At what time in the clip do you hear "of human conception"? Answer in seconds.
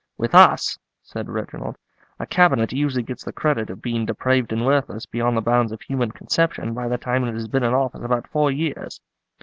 5.71-6.73